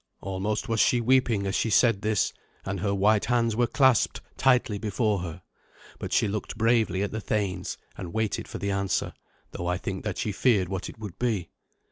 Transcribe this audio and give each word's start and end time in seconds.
Almost 0.19 0.67
was 0.67 0.79
she 0.79 0.99
weeping 0.99 1.45
as 1.45 1.53
she 1.53 1.69
said 1.69 2.01
this, 2.01 2.33
and 2.65 2.79
her 2.79 2.91
white 2.91 3.25
hands 3.25 3.55
were 3.55 3.67
clasped 3.67 4.19
tightly 4.35 4.79
before 4.79 5.19
her. 5.19 5.43
But 5.99 6.11
she 6.11 6.27
looked 6.27 6.57
bravely 6.57 7.03
at 7.03 7.11
the 7.11 7.21
thanes, 7.21 7.77
and 7.95 8.11
waited 8.11 8.47
for 8.47 8.57
the 8.57 8.71
answer, 8.71 9.13
though 9.51 9.67
I 9.67 9.77
think 9.77 10.03
that 10.03 10.17
she 10.17 10.31
feared 10.31 10.69
what 10.69 10.89
it 10.89 10.97
would 10.97 11.19
be. 11.19 11.51